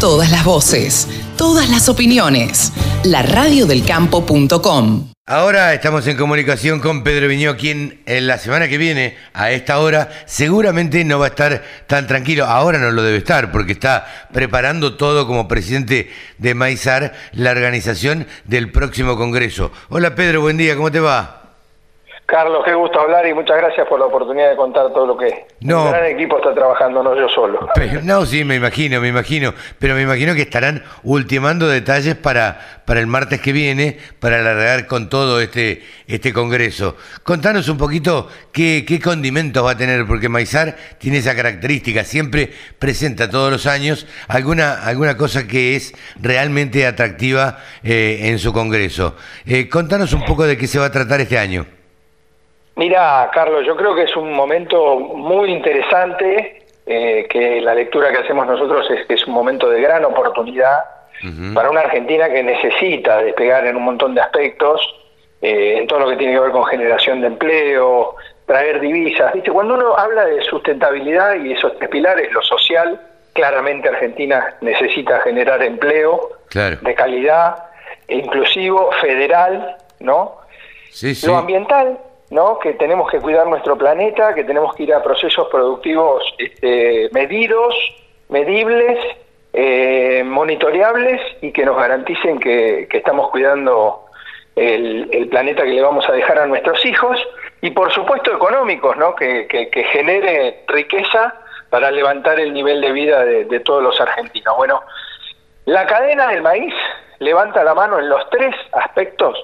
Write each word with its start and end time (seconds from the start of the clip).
Todas 0.00 0.30
las 0.30 0.44
voces, 0.44 1.08
todas 1.38 1.70
las 1.70 1.88
opiniones. 1.88 2.70
La 3.02 3.22
radiodelcampo.com. 3.22 5.08
Ahora 5.24 5.72
estamos 5.72 6.06
en 6.06 6.18
comunicación 6.18 6.80
con 6.80 7.02
Pedro 7.02 7.28
Viñó, 7.28 7.56
quien 7.56 8.02
en 8.04 8.26
la 8.26 8.36
semana 8.36 8.68
que 8.68 8.76
viene, 8.76 9.16
a 9.32 9.52
esta 9.52 9.78
hora, 9.78 10.10
seguramente 10.26 11.02
no 11.04 11.18
va 11.18 11.26
a 11.26 11.28
estar 11.30 11.64
tan 11.86 12.06
tranquilo. 12.06 12.44
Ahora 12.44 12.78
no 12.78 12.90
lo 12.90 13.02
debe 13.02 13.16
estar, 13.16 13.50
porque 13.50 13.72
está 13.72 14.28
preparando 14.34 14.96
todo 14.96 15.26
como 15.26 15.48
presidente 15.48 16.10
de 16.36 16.54
Maizar, 16.54 17.14
la 17.32 17.52
organización 17.52 18.26
del 18.44 18.70
próximo 18.70 19.16
Congreso. 19.16 19.72
Hola 19.88 20.14
Pedro, 20.14 20.42
buen 20.42 20.58
día, 20.58 20.76
¿cómo 20.76 20.92
te 20.92 21.00
va? 21.00 21.45
Carlos, 22.26 22.62
qué 22.64 22.74
gusto 22.74 23.00
hablar 23.00 23.24
y 23.28 23.32
muchas 23.32 23.56
gracias 23.56 23.86
por 23.86 24.00
la 24.00 24.06
oportunidad 24.06 24.50
de 24.50 24.56
contar 24.56 24.88
todo 24.92 25.06
lo 25.06 25.16
que 25.16 25.46
No. 25.60 25.84
un 25.84 25.90
gran 25.92 26.06
equipo 26.06 26.38
está 26.38 26.52
trabajando, 26.52 27.00
no 27.00 27.14
yo 27.16 27.28
solo. 27.28 27.68
Pero- 27.76 28.02
no, 28.02 28.26
sí, 28.26 28.42
me 28.42 28.56
imagino, 28.56 29.00
me 29.00 29.06
imagino. 29.06 29.54
Pero 29.78 29.94
me 29.94 30.02
imagino 30.02 30.34
que 30.34 30.42
estarán 30.42 30.82
ultimando 31.04 31.68
detalles 31.68 32.16
para, 32.16 32.82
para 32.84 32.98
el 32.98 33.06
martes 33.06 33.40
que 33.40 33.52
viene, 33.52 33.98
para 34.18 34.40
alargar 34.40 34.88
con 34.88 35.08
todo 35.08 35.40
este, 35.40 35.84
este 36.08 36.32
congreso. 36.32 36.96
Contanos 37.22 37.68
un 37.68 37.78
poquito 37.78 38.28
qué, 38.50 38.84
qué 38.86 39.00
condimentos 39.00 39.64
va 39.64 39.70
a 39.70 39.76
tener, 39.76 40.04
porque 40.04 40.28
Maizar 40.28 40.74
tiene 40.98 41.18
esa 41.18 41.36
característica, 41.36 42.02
siempre 42.02 42.50
presenta 42.80 43.30
todos 43.30 43.52
los 43.52 43.66
años 43.66 44.04
alguna, 44.26 44.82
alguna 44.84 45.16
cosa 45.16 45.46
que 45.46 45.76
es 45.76 45.94
realmente 46.20 46.88
atractiva 46.88 47.58
eh, 47.84 48.18
en 48.24 48.40
su 48.40 48.52
congreso. 48.52 49.14
Eh, 49.46 49.68
contanos 49.68 50.12
un 50.12 50.24
poco 50.24 50.42
de 50.44 50.56
qué 50.58 50.66
se 50.66 50.80
va 50.80 50.86
a 50.86 50.90
tratar 50.92 51.20
este 51.20 51.38
año. 51.38 51.66
Mira, 52.76 53.30
Carlos, 53.32 53.64
yo 53.66 53.74
creo 53.76 53.94
que 53.94 54.02
es 54.02 54.14
un 54.16 54.32
momento 54.32 54.98
muy 55.00 55.50
interesante, 55.50 56.62
eh, 56.86 57.26
que 57.28 57.60
la 57.60 57.74
lectura 57.74 58.10
que 58.12 58.18
hacemos 58.18 58.46
nosotros 58.46 58.88
es 58.90 59.06
que 59.06 59.14
es 59.14 59.26
un 59.26 59.34
momento 59.34 59.68
de 59.68 59.80
gran 59.80 60.04
oportunidad 60.04 60.84
para 61.54 61.70
una 61.70 61.80
Argentina 61.80 62.28
que 62.28 62.42
necesita 62.42 63.22
despegar 63.22 63.66
en 63.66 63.76
un 63.76 63.84
montón 63.84 64.14
de 64.14 64.20
aspectos, 64.20 64.80
eh, 65.40 65.78
en 65.78 65.86
todo 65.86 66.00
lo 66.00 66.10
que 66.10 66.16
tiene 66.16 66.34
que 66.34 66.40
ver 66.40 66.50
con 66.50 66.64
generación 66.66 67.22
de 67.22 67.28
empleo, 67.28 68.14
traer 68.44 68.80
divisas. 68.80 69.32
¿Viste? 69.32 69.50
Cuando 69.50 69.74
uno 69.74 69.96
habla 69.96 70.26
de 70.26 70.42
sustentabilidad 70.42 71.36
y 71.36 71.52
esos 71.54 71.74
tres 71.78 71.88
pilares, 71.88 72.30
lo 72.32 72.42
social, 72.42 73.00
claramente 73.32 73.88
Argentina 73.88 74.54
necesita 74.60 75.20
generar 75.20 75.62
empleo 75.62 76.20
Claro. 76.50 76.76
de 76.82 76.94
calidad, 76.94 77.64
inclusivo, 78.08 78.90
federal, 79.00 79.76
¿no? 80.00 80.36
Sí, 80.90 81.14
sí. 81.14 81.26
Lo 81.26 81.38
ambiental, 81.38 81.98
¿no? 82.30 82.58
Que 82.58 82.72
tenemos 82.74 83.10
que 83.10 83.20
cuidar 83.20 83.46
nuestro 83.46 83.76
planeta, 83.76 84.34
que 84.34 84.44
tenemos 84.44 84.74
que 84.74 84.84
ir 84.84 84.94
a 84.94 85.02
procesos 85.02 85.48
productivos 85.48 86.22
este, 86.38 87.08
medidos, 87.12 87.74
medibles, 88.28 88.98
eh, 89.52 90.22
monitoreables 90.24 91.20
y 91.40 91.52
que 91.52 91.64
nos 91.64 91.76
garanticen 91.76 92.38
que, 92.38 92.88
estamos 92.90 93.30
cuidando 93.30 94.04
el, 94.54 95.28
planeta 95.30 95.62
que 95.64 95.70
le 95.70 95.82
vamos 95.82 96.08
a 96.08 96.12
dejar 96.12 96.38
a 96.38 96.46
nuestros 96.46 96.84
hijos 96.84 97.18
y 97.62 97.70
por 97.70 97.92
supuesto 97.92 98.34
económicos, 98.34 98.96
¿no? 98.96 99.14
Que, 99.14 99.46
que- 99.46 99.70
que 99.70 99.84
genere 99.84 100.64
riqueza 100.68 101.34
para 101.70 101.90
levantar 101.90 102.38
el 102.40 102.52
nivel 102.52 102.80
de 102.80 102.92
vida 102.92 103.24
de 103.24 103.60
todos 103.60 103.82
los 103.82 104.00
argentinos. 104.00 104.56
Bueno, 104.56 104.82
la 105.64 105.86
cadena 105.86 106.28
del 106.28 106.42
maíz 106.42 106.74
levanta 107.18 107.64
la 107.64 107.74
mano 107.74 107.98
en 107.98 108.08
los 108.08 108.28
tres 108.30 108.54
aspectos 108.72 109.36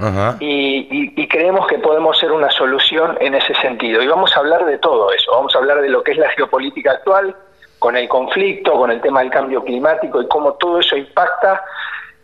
Ajá. 0.00 0.36
y, 0.40 0.88
y- 0.90 1.12
y 1.22 1.28
creemos 1.28 1.66
que 1.66 1.78
podemos 1.78 2.18
ser 2.18 2.32
una 2.32 2.50
solución 2.50 3.16
en 3.20 3.34
ese 3.34 3.54
sentido. 3.56 4.02
Y 4.02 4.06
vamos 4.08 4.34
a 4.36 4.40
hablar 4.40 4.64
de 4.64 4.78
todo 4.78 5.12
eso, 5.12 5.30
vamos 5.32 5.54
a 5.54 5.58
hablar 5.58 5.80
de 5.82 5.88
lo 5.90 6.02
que 6.02 6.12
es 6.12 6.18
la 6.18 6.30
geopolítica 6.30 6.92
actual, 6.92 7.34
con 7.78 7.96
el 7.96 8.08
conflicto, 8.08 8.72
con 8.72 8.90
el 8.90 9.00
tema 9.00 9.20
del 9.20 9.30
cambio 9.30 9.62
climático 9.64 10.20
y 10.20 10.28
cómo 10.28 10.54
todo 10.54 10.80
eso 10.80 10.96
impacta 10.96 11.62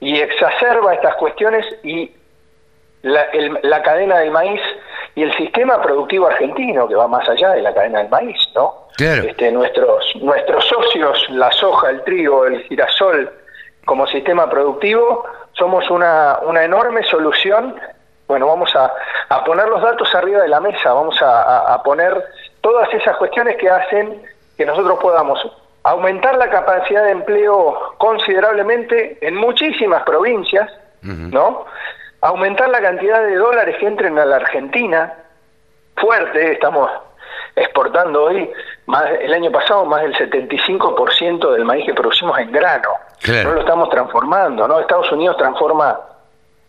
y 0.00 0.18
exacerba 0.20 0.92
estas 0.94 1.14
cuestiones 1.16 1.64
y 1.82 2.10
la, 3.02 3.22
el- 3.32 3.58
la 3.62 3.82
cadena 3.82 4.18
del 4.18 4.30
maíz 4.30 4.60
y 5.14 5.22
el 5.22 5.32
sistema 5.36 5.80
productivo 5.80 6.26
argentino, 6.26 6.86
que 6.88 6.94
va 6.94 7.08
más 7.08 7.26
allá 7.28 7.50
de 7.52 7.62
la 7.62 7.72
cadena 7.72 8.00
del 8.00 8.08
maíz, 8.10 8.36
¿no? 8.54 8.86
Claro. 8.96 9.22
Este, 9.24 9.50
nuestros, 9.52 10.04
nuestros 10.16 10.64
socios, 10.66 11.26
la 11.30 11.50
soja, 11.52 11.90
el 11.90 12.02
trigo, 12.04 12.46
el 12.46 12.62
girasol, 12.64 13.30
como 13.86 14.06
sistema 14.08 14.50
productivo, 14.50 15.24
somos 15.58 15.88
una, 15.90 16.38
una 16.42 16.64
enorme 16.64 17.02
solución. 17.04 17.74
Bueno, 18.28 18.46
vamos 18.48 18.74
a, 18.74 18.92
a 19.28 19.44
poner 19.44 19.68
los 19.68 19.80
datos 19.82 20.12
arriba 20.14 20.42
de 20.42 20.48
la 20.48 20.60
mesa, 20.60 20.92
vamos 20.92 21.20
a, 21.22 21.42
a- 21.42 21.74
a 21.74 21.82
poner 21.82 22.24
todas 22.60 22.92
esas 22.92 23.16
cuestiones 23.16 23.56
que 23.56 23.70
hacen 23.70 24.22
que 24.56 24.66
nosotros 24.66 24.98
podamos 25.00 25.38
aumentar 25.84 26.36
la 26.36 26.50
capacidad 26.50 27.04
de 27.04 27.12
empleo 27.12 27.94
considerablemente 27.98 29.18
en 29.20 29.36
muchísimas 29.36 30.02
provincias, 30.02 30.68
¿no? 31.30 31.64
Aumentar 32.22 32.68
la 32.70 32.80
cantidad 32.80 33.20
de 33.22 33.36
dólares 33.36 33.76
que 33.78 33.86
entren 33.86 34.18
a 34.18 34.24
la 34.24 34.36
Argentina, 34.36 35.14
fuerte, 35.96 36.52
estamos 36.52 36.90
exportando 37.56 38.24
hoy, 38.24 38.50
más, 38.84 39.06
el 39.20 39.32
año 39.32 39.50
pasado 39.50 39.86
más 39.86 40.02
del 40.02 40.14
75% 40.14 41.52
del 41.52 41.64
maíz 41.64 41.86
que 41.86 41.94
producimos 41.94 42.38
en 42.38 42.52
grano. 42.52 42.90
Claro. 43.22 43.48
No 43.48 43.54
lo 43.54 43.60
estamos 43.60 43.88
transformando, 43.88 44.68
¿no? 44.68 44.78
Estados 44.78 45.10
Unidos 45.10 45.38
transforma, 45.38 45.98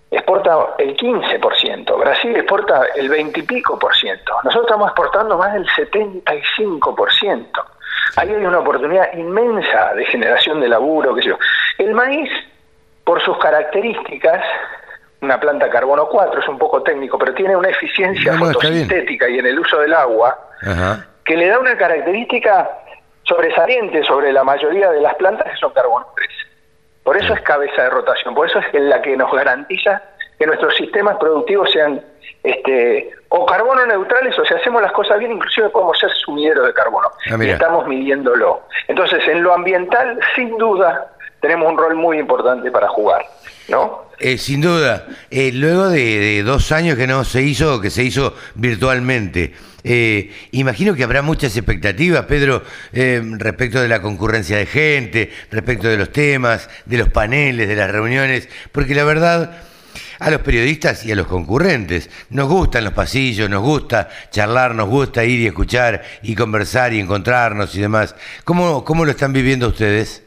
exporta 0.09 0.75
el 0.77 0.95
15%, 0.95 1.99
Brasil 1.99 2.35
exporta 2.37 2.85
el 2.95 3.09
20 3.09 3.37
y 3.37 3.43
pico 3.43 3.77
por 3.77 3.93
ciento, 3.95 4.33
nosotros 4.43 4.67
estamos 4.67 4.87
exportando 4.87 5.37
más 5.37 5.53
del 5.53 5.67
75%. 5.67 7.47
Ahí 8.15 8.29
hay 8.29 8.45
una 8.45 8.59
oportunidad 8.59 9.13
inmensa 9.13 9.93
de 9.93 10.05
generación 10.05 10.61
de 10.61 10.69
laburo, 10.69 11.13
qué 11.15 11.23
sé 11.23 11.29
yo. 11.29 11.37
El 11.77 11.93
maíz, 11.93 12.29
por 13.03 13.21
sus 13.21 13.37
características, 13.37 14.41
una 15.21 15.39
planta 15.39 15.69
carbono 15.69 16.07
4, 16.07 16.39
es 16.41 16.47
un 16.47 16.57
poco 16.57 16.83
técnico, 16.83 17.17
pero 17.17 17.33
tiene 17.33 17.55
una 17.55 17.69
eficiencia 17.69 18.33
No, 18.33 18.39
no, 18.39 18.53
fotosintética 18.53 19.27
y 19.29 19.39
en 19.39 19.47
el 19.47 19.59
uso 19.59 19.79
del 19.79 19.93
agua, 19.93 20.37
Ajá. 20.61 21.05
que 21.25 21.35
le 21.35 21.47
da 21.47 21.59
una 21.59 21.75
característica 21.77 22.69
sobresaliente 23.23 24.03
sobre 24.03 24.31
la 24.31 24.43
mayoría 24.43 24.91
de 24.91 25.01
las 25.01 25.15
plantas 25.15 25.51
que 25.51 25.57
son 25.57 25.71
carbono 25.73 26.05
3. 26.15 26.29
Por 27.03 27.17
eso 27.17 27.33
es 27.33 27.41
cabeza 27.41 27.83
de 27.83 27.89
rotación, 27.89 28.35
por 28.35 28.47
eso 28.47 28.59
es 28.59 28.65
la 28.81 29.01
que 29.01 29.15
nos 29.17 29.31
garantiza 29.31 30.01
que 30.37 30.45
nuestros 30.45 30.75
sistemas 30.75 31.17
productivos 31.17 31.71
sean 31.71 32.01
este, 32.43 33.09
o 33.29 33.45
carbono 33.45 33.85
neutrales 33.85 34.37
o 34.37 34.45
si 34.45 34.53
hacemos 34.53 34.81
las 34.81 34.91
cosas 34.91 35.17
bien, 35.19 35.31
inclusive 35.31 35.69
podemos 35.69 35.97
ser 35.97 36.11
sumideros 36.11 36.65
de 36.67 36.73
carbono. 36.73 37.07
Ah, 37.29 37.33
y 37.33 37.37
mira. 37.37 37.53
estamos 37.53 37.87
midiéndolo. 37.87 38.61
Entonces, 38.87 39.27
en 39.27 39.41
lo 39.41 39.53
ambiental, 39.53 40.19
sin 40.35 40.57
duda, 40.57 41.07
tenemos 41.41 41.71
un 41.71 41.77
rol 41.77 41.95
muy 41.95 42.19
importante 42.19 42.71
para 42.71 42.87
jugar, 42.87 43.25
¿no? 43.69 44.07
Eh, 44.19 44.37
sin 44.37 44.61
duda, 44.61 45.05
Eh, 45.29 45.51
luego 45.53 45.89
de, 45.89 46.41
dos 46.43 46.71
años 46.71 46.97
que 46.97 47.05
no 47.05 47.23
se 47.23 47.43
hizo, 47.43 47.79
que 47.79 47.91
se 47.91 48.03
hizo 48.03 48.33
virtualmente, 48.55 49.53
eh, 49.83 50.31
imagino 50.51 50.95
que 50.95 51.03
habrá 51.03 51.21
muchas 51.21 51.55
expectativas, 51.55 52.25
Pedro, 52.25 52.63
eh, 52.91 53.21
respecto 53.37 53.79
de 53.81 53.87
la 53.87 54.01
concurrencia 54.01 54.57
de 54.57 54.65
gente, 54.65 55.31
respecto 55.51 55.87
de 55.87 55.97
los 55.97 56.11
temas, 56.11 56.69
de 56.85 56.97
los 56.97 57.09
paneles, 57.09 57.67
de 57.67 57.75
las 57.75 57.91
reuniones, 57.91 58.49
porque 58.71 58.95
la 58.95 59.03
verdad, 59.03 59.61
a 60.19 60.31
los 60.31 60.41
periodistas 60.41 61.05
y 61.05 61.11
a 61.11 61.15
los 61.15 61.27
concurrentes 61.27 62.09
nos 62.31 62.49
gustan 62.49 62.83
los 62.83 62.93
pasillos, 62.93 63.49
nos 63.49 63.61
gusta 63.61 64.09
charlar, 64.31 64.75
nos 64.75 64.89
gusta 64.89 65.23
ir 65.23 65.39
y 65.39 65.47
escuchar 65.47 66.03
y 66.23 66.35
conversar 66.35 66.91
y 66.93 66.99
encontrarnos 66.99 67.75
y 67.75 67.81
demás. 67.81 68.15
¿Cómo, 68.43 68.83
cómo 68.83 69.05
lo 69.05 69.11
están 69.11 69.31
viviendo 69.31 69.67
ustedes? 69.67 70.26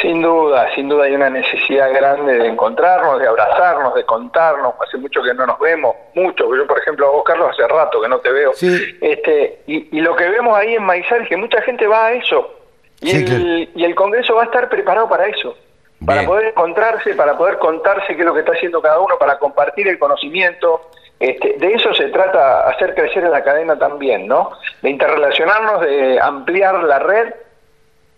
Sin 0.00 0.20
duda, 0.20 0.68
sin 0.74 0.88
duda 0.90 1.04
hay 1.04 1.14
una 1.14 1.30
necesidad 1.30 1.90
grande 1.92 2.34
de 2.34 2.48
encontrarnos, 2.48 3.18
de 3.18 3.26
abrazarnos, 3.28 3.94
de 3.94 4.04
contarnos. 4.04 4.74
Hace 4.86 4.98
mucho 4.98 5.22
que 5.22 5.32
no 5.32 5.46
nos 5.46 5.58
vemos, 5.58 5.96
mucho. 6.14 6.54
Yo, 6.54 6.66
por 6.66 6.78
ejemplo, 6.78 7.06
a 7.06 7.10
vos, 7.12 7.24
Carlos, 7.24 7.50
hace 7.52 7.66
rato 7.66 8.00
que 8.02 8.08
no 8.08 8.18
te 8.18 8.30
veo. 8.30 8.52
Sí. 8.52 8.98
Este, 9.00 9.60
y, 9.66 9.96
y 9.96 10.00
lo 10.02 10.14
que 10.14 10.28
vemos 10.28 10.56
ahí 10.56 10.74
en 10.74 10.84
Maizal 10.84 11.22
es 11.22 11.28
que 11.28 11.36
mucha 11.38 11.62
gente 11.62 11.86
va 11.86 12.06
a 12.06 12.12
eso. 12.12 12.52
Y, 13.00 13.08
Sí, 13.10 13.16
el, 13.16 13.24
claro. 13.24 13.70
y 13.74 13.84
el 13.84 13.94
Congreso 13.94 14.34
va 14.34 14.42
a 14.42 14.46
estar 14.46 14.68
preparado 14.68 15.08
para 15.08 15.26
eso. 15.28 15.56
Para 16.04 16.26
poder 16.26 16.48
encontrarse, 16.48 17.14
para 17.14 17.38
poder 17.38 17.56
contarse 17.58 18.14
qué 18.14 18.20
es 18.20 18.26
lo 18.26 18.34
que 18.34 18.40
está 18.40 18.52
haciendo 18.52 18.82
cada 18.82 19.00
uno, 19.00 19.16
para 19.18 19.38
compartir 19.38 19.88
el 19.88 19.98
conocimiento. 19.98 20.90
Este, 21.18 21.54
de 21.54 21.72
eso 21.72 21.94
se 21.94 22.08
trata 22.08 22.68
hacer 22.68 22.94
crecer 22.94 23.24
en 23.24 23.30
la 23.30 23.42
cadena 23.42 23.78
también, 23.78 24.26
¿no? 24.28 24.50
De 24.82 24.90
interrelacionarnos, 24.90 25.80
de 25.80 26.20
ampliar 26.20 26.82
la 26.84 26.98
red 26.98 27.32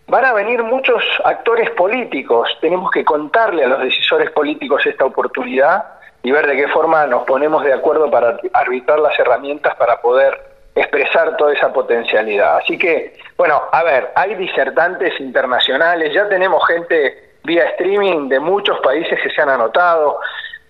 Van 0.09 0.25
a 0.25 0.33
venir 0.33 0.63
muchos 0.63 1.03
actores 1.25 1.69
políticos, 1.71 2.49
tenemos 2.61 2.91
que 2.91 3.05
contarle 3.05 3.65
a 3.65 3.69
los 3.69 3.81
decisores 3.81 4.31
políticos 4.31 4.85
esta 4.87 5.05
oportunidad 5.05 5.85
y 6.23 6.31
ver 6.33 6.47
de 6.47 6.57
qué 6.57 6.69
forma 6.69 7.07
nos 7.07 7.25
ponemos 7.25 7.63
de 7.63 7.75
acuerdo 7.75 8.11
para 8.11 8.39
arbitrar 8.55 8.99
las 9.01 9.19
herramientas 9.19 9.77
para 9.77 10.01
poder 10.01 10.41
expresar 10.75 11.37
toda 11.37 11.53
esa 11.53 11.73
potencialidad. 11.73 12.57
Así 12.59 12.79
que, 12.79 13.19
bueno, 13.37 13.61
a 13.71 13.83
ver, 13.83 14.11
hay 14.15 14.35
disertantes 14.37 15.19
internacionales, 15.21 16.13
ya 16.15 16.27
tenemos 16.29 16.67
gente 16.67 17.33
vía 17.45 17.65
streaming 17.71 18.29
de 18.29 18.41
muchos 18.41 18.79
países 18.81 19.21
que 19.23 19.31
se 19.31 19.43
han 19.43 19.51
anotado. 19.51 20.21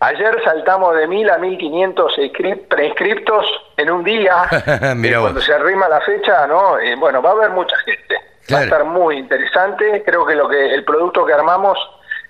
Ayer 0.00 0.42
saltamos 0.44 0.96
de 0.96 1.06
1000 1.06 1.30
a 1.30 1.38
1500 1.38 2.18
inscri- 2.18 2.66
preinscriptos 2.68 3.46
en 3.76 3.90
un 3.90 4.02
día. 4.04 4.34
Vos. 5.20 5.20
Cuando 5.22 5.40
se 5.40 5.52
arrima 5.54 5.88
la 5.88 6.00
fecha, 6.00 6.46
¿no? 6.46 6.78
Eh, 6.78 6.94
bueno, 6.96 7.20
va 7.22 7.30
a 7.30 7.32
haber 7.32 7.50
mucha 7.50 7.76
gente. 7.78 8.16
Va 8.52 8.60
a 8.60 8.64
estar 8.64 8.84
muy 8.84 9.18
interesante. 9.18 10.02
Creo 10.04 10.24
que 10.26 10.34
lo 10.34 10.48
que 10.48 10.74
el 10.74 10.84
producto 10.84 11.24
que 11.24 11.32
armamos, 11.32 11.78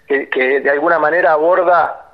que, 0.07 0.29
que 0.29 0.61
de 0.61 0.71
alguna 0.71 0.99
manera 0.99 1.33
aborda 1.33 2.09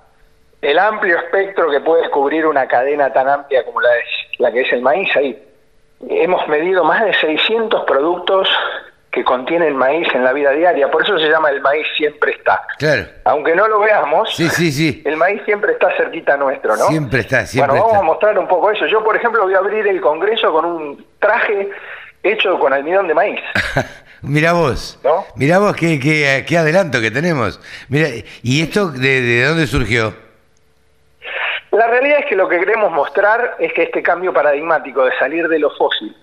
el 0.65 0.79
amplio 0.79 1.19
espectro 1.19 1.71
que 1.71 1.81
puede 1.81 2.09
cubrir 2.11 2.47
una 2.47 2.67
cadena 2.67 3.12
tan 3.12 3.29
amplia 3.29 3.65
como 3.65 3.81
la, 3.81 3.97
es, 3.97 4.39
la 4.39 4.51
que 4.51 4.62
es 4.62 4.73
el 4.73 4.81
maíz, 4.81 5.15
ahí 5.17 5.39
hemos 6.09 6.47
medido 6.49 6.85
más 6.85 7.05
de 7.05 7.15
600 7.15 7.85
productos 7.85 8.49
que 9.11 9.23
contienen 9.23 9.77
maíz 9.77 10.09
en 10.12 10.25
la 10.25 10.33
vida 10.33 10.50
diaria, 10.50 10.91
por 10.91 11.03
eso 11.03 11.17
se 11.19 11.29
llama 11.29 11.50
el 11.50 11.61
maíz 11.61 11.87
siempre 11.97 12.33
está. 12.33 12.67
Claro. 12.79 13.05
Aunque 13.25 13.55
no 13.55 13.69
lo 13.69 13.79
veamos, 13.79 14.35
sí, 14.35 14.49
sí, 14.49 14.73
sí. 14.73 15.03
el 15.05 15.17
maíz 15.17 15.41
siempre 15.45 15.73
está 15.73 15.95
cerquita 15.97 16.37
nuestro, 16.37 16.77
¿no? 16.77 16.87
Siempre 16.87 17.21
está, 17.21 17.47
siempre 17.47 17.71
Bueno, 17.71 17.87
vamos 17.87 18.03
a 18.03 18.07
mostrar 18.07 18.39
un 18.39 18.49
poco 18.49 18.73
eso. 18.73 18.87
Yo, 18.87 19.05
por 19.05 19.15
ejemplo, 19.15 19.45
voy 19.45 19.55
a 19.55 19.59
abrir 19.59 19.87
el 19.87 20.00
Congreso 20.00 20.50
con 20.50 20.65
un 20.65 21.07
traje 21.21 21.71
hecho 22.25 22.59
con 22.59 22.73
almidón 22.73 23.06
de 23.06 23.15
maíz. 23.15 23.41
Mirá 24.23 24.55
vos, 24.55 24.99
¿No? 25.05 25.26
mirá 25.37 25.59
vos 25.59 25.76
qué, 25.76 26.00
qué, 26.00 26.47
qué 26.49 26.56
adelanto 26.56 26.99
que 26.99 27.11
tenemos. 27.11 27.61
Mira, 27.91 28.09
¿y 28.43 28.62
esto 28.62 28.88
de, 28.88 29.21
de 29.21 29.44
dónde 29.44 29.67
surgió? 29.67 30.15
La 31.73 31.87
realidad 31.88 32.21
es 32.21 32.26
que 32.26 32.37
lo 32.37 32.49
que 32.49 32.59
queremos 32.59 32.91
mostrar 32.93 33.56
es 33.59 33.73
que 33.75 33.82
este 33.82 34.03
cambio 34.03 34.32
paradigmático 34.32 35.05
de 35.05 35.11
salir 35.19 35.47
de 35.49 35.59
lo 35.59 35.71
fósil 35.76 36.17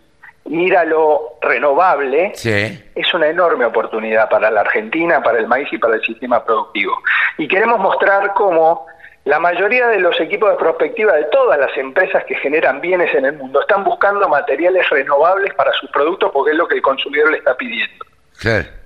ir 0.46 0.76
a 0.76 0.84
lo 0.84 1.38
renovable 1.42 2.32
Sí. 2.34 2.84
es 2.96 3.14
una 3.14 3.28
enorme 3.28 3.66
oportunidad 3.66 4.28
para 4.30 4.50
la 4.50 4.62
Argentina, 4.62 5.22
para 5.22 5.38
el 5.38 5.48
maíz 5.48 5.68
y 5.72 5.78
para 5.78 5.96
el 5.96 6.02
sistema 6.02 6.44
productivo. 6.44 6.94
Y 7.38 7.48
queremos 7.48 7.80
mostrar 7.80 8.34
cómo 8.34 8.88
la 9.26 9.40
mayoría 9.40 9.88
de 9.88 10.00
los 10.00 10.20
equipos 10.20 10.50
de 10.50 10.58
prospectiva 10.58 11.14
de 11.14 11.26
todas 11.26 11.60
las 11.60 11.76
empresas 11.78 12.24
que 12.26 12.36
generan 12.36 12.82
bienes 12.82 13.14
en 13.14 13.26
el 13.26 13.34
mundo 13.34 13.62
están 13.62 13.84
buscando 13.84 14.28
materiales 14.28 14.90
renovables 14.90 15.54
para 15.54 15.72
sus 15.74 15.90
productos 15.92 16.32
porque 16.32 16.52
es 16.52 16.58
lo 16.58 16.68
que 16.68 16.76
el 16.76 16.82
consumidor 16.82 17.30
le 17.30 17.38
está 17.38 17.56
pidiendo. 17.56 18.06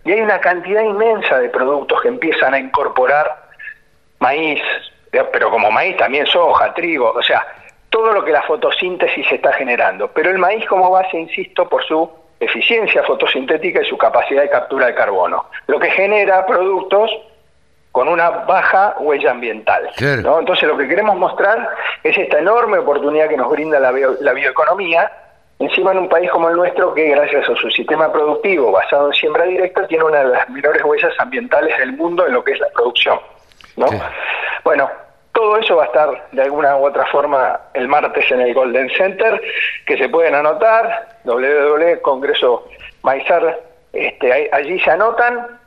Y 0.04 0.12
hay 0.12 0.20
una 0.20 0.40
cantidad 0.42 0.84
inmensa 0.84 1.40
de 1.40 1.50
productos 1.50 2.02
que 2.02 2.10
empiezan 2.10 2.54
a 2.54 2.60
incorporar 2.60 3.46
maíz, 4.20 4.62
pero 5.32 5.50
como 5.50 5.72
maíz 5.72 5.96
también 5.96 6.26
soja, 6.26 6.74
trigo, 6.74 7.12
o 7.12 7.24
sea, 7.24 7.46
todo 7.90 8.12
lo 8.12 8.26
que 8.26 8.34
la 8.34 8.42
fotosíntesis 8.42 9.32
está 9.32 9.54
generando. 9.54 10.10
Pero 10.10 10.32
el 10.32 10.38
maíz 10.38 10.66
como 10.66 10.92
base, 10.92 11.18
insisto, 11.18 11.70
por 11.70 11.82
su 11.86 12.10
eficiencia 12.42 13.04
fotosintética 13.04 13.82
y 13.82 13.86
su 13.86 13.98
capacidad 13.98 14.42
de 14.42 14.50
captura 14.50 14.88
de 14.88 14.96
carbono, 14.96 15.46
lo 15.68 15.80
que 15.80 15.90
genera 15.92 16.46
productos 16.46 17.10
con 17.96 18.10
una 18.10 18.30
baja 18.30 18.94
huella 19.00 19.32
ambiental. 19.32 19.90
Claro. 19.96 20.22
¿no? 20.22 20.40
Entonces 20.40 20.68
lo 20.68 20.78
que 20.78 20.86
queremos 20.86 21.16
mostrar 21.16 21.70
es 22.04 22.18
esta 22.18 22.40
enorme 22.40 22.78
oportunidad 22.78 23.30
que 23.30 23.38
nos 23.38 23.50
brinda 23.50 23.80
la, 23.80 23.92
bio- 23.92 24.18
la 24.20 24.34
bioeconomía, 24.34 25.10
encima 25.60 25.94
en 25.94 26.00
un 26.00 26.10
país 26.10 26.30
como 26.30 26.50
el 26.50 26.58
nuestro 26.58 26.94
que 26.94 27.08
gracias 27.08 27.48
a 27.50 27.56
su 27.56 27.70
sistema 27.72 28.12
productivo 28.12 28.70
basado 28.70 29.08
en 29.08 29.14
siembra 29.14 29.46
directa 29.46 29.88
tiene 29.88 30.04
una 30.04 30.18
de 30.26 30.26
las 30.26 30.50
menores 30.50 30.84
huellas 30.84 31.14
ambientales 31.20 31.78
del 31.78 31.94
mundo 31.94 32.28
en 32.28 32.34
lo 32.34 32.44
que 32.44 32.52
es 32.52 32.60
la 32.60 32.68
producción. 32.76 33.18
¿no? 33.78 33.88
Sí. 33.88 33.98
Bueno, 34.66 34.92
todo 35.32 35.56
eso 35.58 35.78
va 35.78 35.84
a 35.84 35.86
estar 35.86 36.28
de 36.34 36.42
alguna 36.42 36.76
u 36.76 36.86
otra 36.86 37.06
forma 37.06 37.58
el 37.76 37.88
martes 37.88 38.30
en 38.30 38.42
el 38.42 38.54
Golden 38.54 38.90
Center, 38.90 39.42
que 39.86 39.98
se 39.98 40.10
pueden 40.10 40.36
anotar, 40.36 41.08
www.congreso 41.24 42.68
Maizar, 43.04 43.58
este, 43.94 44.50
allí 44.52 44.80
se 44.82 44.92
anotan, 44.92 45.60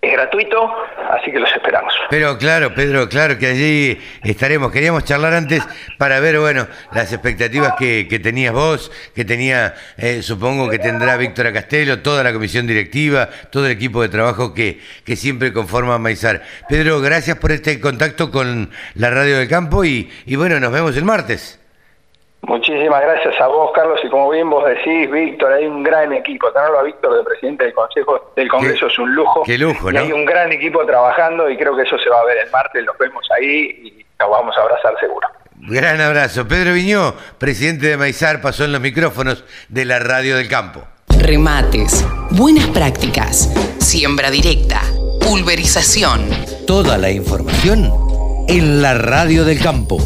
es 0.00 0.12
gratuito, 0.12 0.70
así 1.10 1.32
que 1.32 1.38
los 1.38 1.50
esperamos. 1.52 1.92
Pero 2.10 2.38
claro, 2.38 2.74
Pedro, 2.74 3.08
claro 3.08 3.38
que 3.38 3.46
allí 3.46 3.98
estaremos. 4.22 4.70
Queríamos 4.70 5.04
charlar 5.04 5.34
antes 5.34 5.62
para 5.98 6.20
ver, 6.20 6.38
bueno, 6.38 6.66
las 6.92 7.12
expectativas 7.12 7.74
que, 7.78 8.06
que 8.08 8.18
tenías 8.18 8.52
vos, 8.52 8.92
que 9.14 9.24
tenía, 9.24 9.74
eh, 9.96 10.22
supongo 10.22 10.68
que 10.68 10.78
tendrá 10.78 11.16
Víctor 11.16 11.52
Castelo, 11.52 12.00
toda 12.00 12.22
la 12.22 12.32
comisión 12.32 12.66
directiva, 12.66 13.28
todo 13.50 13.66
el 13.66 13.72
equipo 13.72 14.02
de 14.02 14.08
trabajo 14.08 14.54
que, 14.54 14.80
que 15.04 15.16
siempre 15.16 15.52
conforma 15.52 15.98
Maizar. 15.98 16.42
Pedro, 16.68 17.00
gracias 17.00 17.38
por 17.38 17.52
este 17.52 17.80
contacto 17.80 18.30
con 18.30 18.70
la 18.94 19.10
Radio 19.10 19.38
del 19.38 19.48
Campo 19.48 19.84
y, 19.84 20.10
y 20.26 20.36
bueno, 20.36 20.60
nos 20.60 20.72
vemos 20.72 20.96
el 20.96 21.04
martes. 21.04 21.58
Muchísimas 22.46 23.02
gracias 23.02 23.40
a 23.40 23.48
vos, 23.48 23.70
Carlos, 23.74 23.98
y 24.04 24.08
como 24.08 24.30
bien 24.30 24.48
vos 24.48 24.64
decís, 24.64 25.10
Víctor, 25.10 25.52
hay 25.52 25.66
un 25.66 25.82
gran 25.82 26.12
equipo. 26.12 26.50
Tenerlo 26.52 26.78
a 26.78 26.82
Víctor 26.84 27.16
de 27.18 27.24
presidente 27.24 27.64
del 27.64 27.74
Consejo 27.74 28.32
del 28.36 28.48
Congreso 28.48 28.86
Qué- 28.86 28.92
es 28.92 28.98
un 29.00 29.14
lujo. 29.14 29.42
qué 29.44 29.58
lujo, 29.58 29.90
Y 29.90 29.94
¿no? 29.94 30.00
hay 30.00 30.12
un 30.12 30.24
gran 30.24 30.52
equipo 30.52 30.86
trabajando 30.86 31.50
y 31.50 31.56
creo 31.56 31.74
que 31.76 31.82
eso 31.82 31.98
se 31.98 32.08
va 32.08 32.20
a 32.20 32.24
ver 32.24 32.38
el 32.38 32.50
martes, 32.52 32.84
los 32.84 32.96
vemos 32.98 33.26
ahí 33.36 33.80
y 33.98 34.06
nos 34.20 34.30
vamos 34.30 34.56
a 34.56 34.62
abrazar 34.62 34.94
seguro. 35.00 35.26
Gran 35.58 36.00
abrazo. 36.00 36.46
Pedro 36.46 36.72
Viñó, 36.74 37.14
presidente 37.38 37.86
de 37.88 37.96
Maizar, 37.96 38.40
pasó 38.40 38.64
en 38.64 38.72
los 38.72 38.80
micrófonos 38.80 39.44
de 39.68 39.84
la 39.84 39.98
Radio 39.98 40.36
del 40.36 40.48
Campo. 40.48 40.82
Remates, 41.18 42.06
buenas 42.30 42.66
prácticas, 42.68 43.52
siembra 43.80 44.30
directa, 44.30 44.82
pulverización. 45.20 46.28
Toda 46.66 46.96
la 46.98 47.10
información 47.10 47.90
en 48.48 48.82
la 48.82 48.94
radio 48.94 49.44
del 49.44 49.60
campo. 49.60 49.98